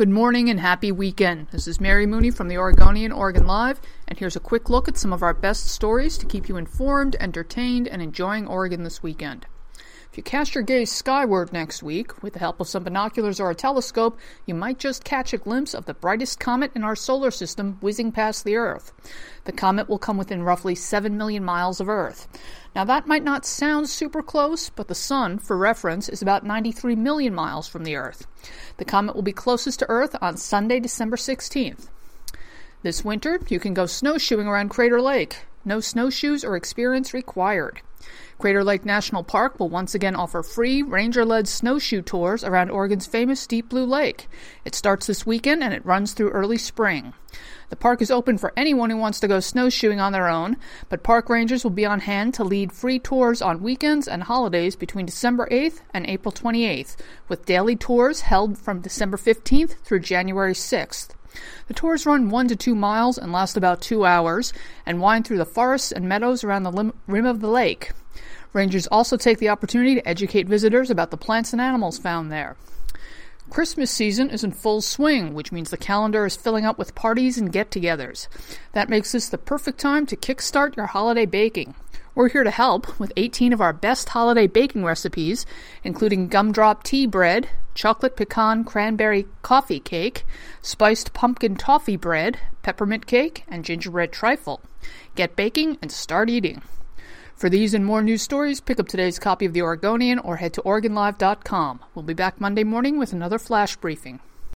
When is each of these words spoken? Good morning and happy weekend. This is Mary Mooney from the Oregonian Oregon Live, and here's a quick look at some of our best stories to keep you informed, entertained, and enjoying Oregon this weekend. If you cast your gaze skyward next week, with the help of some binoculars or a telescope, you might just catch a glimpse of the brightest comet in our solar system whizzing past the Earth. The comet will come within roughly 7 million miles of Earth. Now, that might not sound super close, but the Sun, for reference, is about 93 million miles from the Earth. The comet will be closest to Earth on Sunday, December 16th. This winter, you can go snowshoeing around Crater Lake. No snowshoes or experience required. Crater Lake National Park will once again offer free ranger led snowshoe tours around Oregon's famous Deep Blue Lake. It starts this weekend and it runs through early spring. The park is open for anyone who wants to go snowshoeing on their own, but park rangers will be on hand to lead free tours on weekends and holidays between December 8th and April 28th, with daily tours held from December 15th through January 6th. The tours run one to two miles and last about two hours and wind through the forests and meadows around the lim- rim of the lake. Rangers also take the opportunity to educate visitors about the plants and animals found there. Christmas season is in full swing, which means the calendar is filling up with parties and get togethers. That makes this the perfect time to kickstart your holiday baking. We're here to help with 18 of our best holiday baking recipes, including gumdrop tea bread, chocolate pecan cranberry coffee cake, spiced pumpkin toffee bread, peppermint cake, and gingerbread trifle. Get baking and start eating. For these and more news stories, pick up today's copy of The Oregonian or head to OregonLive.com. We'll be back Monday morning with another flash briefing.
Good 0.00 0.08
morning 0.08 0.48
and 0.48 0.58
happy 0.58 0.90
weekend. 0.90 1.48
This 1.48 1.68
is 1.68 1.78
Mary 1.78 2.06
Mooney 2.06 2.30
from 2.30 2.48
the 2.48 2.56
Oregonian 2.56 3.12
Oregon 3.12 3.46
Live, 3.46 3.82
and 4.08 4.18
here's 4.18 4.34
a 4.34 4.40
quick 4.40 4.70
look 4.70 4.88
at 4.88 4.96
some 4.96 5.12
of 5.12 5.22
our 5.22 5.34
best 5.34 5.66
stories 5.66 6.16
to 6.16 6.24
keep 6.24 6.48
you 6.48 6.56
informed, 6.56 7.16
entertained, 7.20 7.86
and 7.86 8.00
enjoying 8.00 8.46
Oregon 8.46 8.82
this 8.82 9.02
weekend. 9.02 9.44
If 10.10 10.16
you 10.16 10.24
cast 10.24 10.56
your 10.56 10.64
gaze 10.64 10.90
skyward 10.90 11.52
next 11.52 11.84
week, 11.84 12.20
with 12.20 12.32
the 12.32 12.40
help 12.40 12.58
of 12.58 12.66
some 12.66 12.82
binoculars 12.82 13.38
or 13.38 13.48
a 13.48 13.54
telescope, 13.54 14.18
you 14.44 14.56
might 14.56 14.80
just 14.80 15.04
catch 15.04 15.32
a 15.32 15.38
glimpse 15.38 15.72
of 15.72 15.84
the 15.84 15.94
brightest 15.94 16.40
comet 16.40 16.72
in 16.74 16.82
our 16.82 16.96
solar 16.96 17.30
system 17.30 17.78
whizzing 17.80 18.10
past 18.10 18.44
the 18.44 18.56
Earth. 18.56 18.92
The 19.44 19.52
comet 19.52 19.88
will 19.88 20.00
come 20.00 20.18
within 20.18 20.42
roughly 20.42 20.74
7 20.74 21.16
million 21.16 21.44
miles 21.44 21.80
of 21.80 21.88
Earth. 21.88 22.26
Now, 22.74 22.84
that 22.86 23.06
might 23.06 23.22
not 23.22 23.46
sound 23.46 23.88
super 23.88 24.20
close, 24.20 24.68
but 24.68 24.88
the 24.88 24.96
Sun, 24.96 25.38
for 25.38 25.56
reference, 25.56 26.08
is 26.08 26.22
about 26.22 26.44
93 26.44 26.96
million 26.96 27.32
miles 27.32 27.68
from 27.68 27.84
the 27.84 27.94
Earth. 27.94 28.26
The 28.78 28.84
comet 28.84 29.14
will 29.14 29.22
be 29.22 29.32
closest 29.32 29.78
to 29.78 29.88
Earth 29.88 30.16
on 30.20 30.36
Sunday, 30.36 30.80
December 30.80 31.16
16th. 31.16 31.86
This 32.82 33.04
winter, 33.04 33.38
you 33.48 33.60
can 33.60 33.74
go 33.74 33.86
snowshoeing 33.86 34.48
around 34.48 34.70
Crater 34.70 35.00
Lake. 35.00 35.44
No 35.64 35.80
snowshoes 35.80 36.42
or 36.42 36.56
experience 36.56 37.12
required. 37.12 37.82
Crater 38.38 38.64
Lake 38.64 38.86
National 38.86 39.22
Park 39.22 39.60
will 39.60 39.68
once 39.68 39.94
again 39.94 40.16
offer 40.16 40.42
free 40.42 40.80
ranger 40.80 41.22
led 41.22 41.46
snowshoe 41.46 42.00
tours 42.00 42.42
around 42.42 42.70
Oregon's 42.70 43.06
famous 43.06 43.46
Deep 43.46 43.68
Blue 43.68 43.84
Lake. 43.84 44.26
It 44.64 44.74
starts 44.74 45.06
this 45.06 45.26
weekend 45.26 45.62
and 45.62 45.74
it 45.74 45.84
runs 45.84 46.14
through 46.14 46.30
early 46.30 46.56
spring. 46.56 47.12
The 47.68 47.76
park 47.76 48.00
is 48.00 48.10
open 48.10 48.38
for 48.38 48.54
anyone 48.56 48.88
who 48.88 48.96
wants 48.96 49.20
to 49.20 49.28
go 49.28 49.38
snowshoeing 49.38 50.00
on 50.00 50.12
their 50.12 50.28
own, 50.28 50.56
but 50.88 51.02
park 51.02 51.28
rangers 51.28 51.62
will 51.62 51.70
be 51.70 51.84
on 51.84 52.00
hand 52.00 52.32
to 52.34 52.44
lead 52.44 52.72
free 52.72 52.98
tours 52.98 53.42
on 53.42 53.62
weekends 53.62 54.08
and 54.08 54.22
holidays 54.22 54.76
between 54.76 55.04
December 55.04 55.46
8th 55.50 55.82
and 55.92 56.06
April 56.06 56.32
28th, 56.32 56.96
with 57.28 57.44
daily 57.44 57.76
tours 57.76 58.22
held 58.22 58.56
from 58.56 58.80
December 58.80 59.18
15th 59.18 59.76
through 59.84 60.00
January 60.00 60.54
6th. 60.54 61.10
The 61.68 61.74
tours 61.74 62.06
run 62.06 62.30
one 62.30 62.48
to 62.48 62.56
two 62.56 62.74
miles 62.74 63.16
and 63.18 63.30
last 63.30 63.56
about 63.56 63.80
two 63.80 64.04
hours 64.04 64.52
and 64.84 65.00
wind 65.00 65.26
through 65.26 65.38
the 65.38 65.44
forests 65.44 65.92
and 65.92 66.08
meadows 66.08 66.42
around 66.42 66.64
the 66.64 66.72
lim- 66.72 66.94
rim 67.06 67.26
of 67.26 67.40
the 67.40 67.48
lake. 67.48 67.92
Rangers 68.52 68.86
also 68.88 69.16
take 69.16 69.38
the 69.38 69.48
opportunity 69.48 69.94
to 69.94 70.08
educate 70.08 70.48
visitors 70.48 70.90
about 70.90 71.10
the 71.10 71.16
plants 71.16 71.52
and 71.52 71.60
animals 71.60 71.98
found 71.98 72.32
there. 72.32 72.56
Christmas 73.50 73.90
season 73.90 74.30
is 74.30 74.44
in 74.44 74.52
full 74.52 74.80
swing, 74.80 75.34
which 75.34 75.50
means 75.50 75.70
the 75.70 75.76
calendar 75.76 76.24
is 76.24 76.36
filling 76.36 76.64
up 76.64 76.78
with 76.78 76.94
parties 76.94 77.36
and 77.36 77.52
get 77.52 77.70
togethers. 77.70 78.28
That 78.74 78.88
makes 78.88 79.10
this 79.10 79.28
the 79.28 79.38
perfect 79.38 79.80
time 79.80 80.06
to 80.06 80.16
kickstart 80.16 80.76
your 80.76 80.86
holiday 80.86 81.26
baking. 81.26 81.74
We're 82.14 82.28
here 82.28 82.44
to 82.44 82.50
help 82.50 83.00
with 83.00 83.12
18 83.16 83.52
of 83.52 83.60
our 83.60 83.72
best 83.72 84.10
holiday 84.10 84.46
baking 84.46 84.84
recipes, 84.84 85.46
including 85.82 86.28
gumdrop 86.28 86.84
tea 86.84 87.06
bread, 87.06 87.48
chocolate 87.74 88.16
pecan 88.16 88.62
cranberry 88.62 89.26
coffee 89.42 89.80
cake, 89.80 90.24
spiced 90.62 91.12
pumpkin 91.12 91.56
toffee 91.56 91.96
bread, 91.96 92.38
peppermint 92.62 93.06
cake, 93.06 93.44
and 93.48 93.64
gingerbread 93.64 94.12
trifle. 94.12 94.60
Get 95.16 95.34
baking 95.34 95.76
and 95.82 95.90
start 95.90 96.30
eating. 96.30 96.62
For 97.40 97.48
these 97.48 97.72
and 97.72 97.86
more 97.86 98.02
news 98.02 98.20
stories, 98.20 98.60
pick 98.60 98.78
up 98.78 98.86
today's 98.86 99.18
copy 99.18 99.46
of 99.46 99.54
The 99.54 99.62
Oregonian 99.62 100.18
or 100.18 100.36
head 100.36 100.52
to 100.52 100.60
OregonLive.com. 100.60 101.80
We'll 101.94 102.02
be 102.02 102.12
back 102.12 102.38
Monday 102.38 102.64
morning 102.64 102.98
with 102.98 103.14
another 103.14 103.38
flash 103.38 103.76
briefing. 103.76 104.20